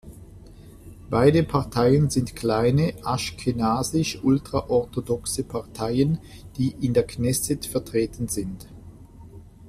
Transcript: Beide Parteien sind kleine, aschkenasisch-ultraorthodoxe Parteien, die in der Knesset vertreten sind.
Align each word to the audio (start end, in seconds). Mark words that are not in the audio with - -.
Beide 1.11 1.43
Parteien 1.43 2.09
sind 2.09 2.35
kleine, 2.35 2.95
aschkenasisch-ultraorthodoxe 3.03 5.43
Parteien, 5.43 6.17
die 6.57 6.69
in 6.81 6.95
der 6.95 7.05
Knesset 7.05 7.67
vertreten 7.67 8.27
sind. 8.27 8.65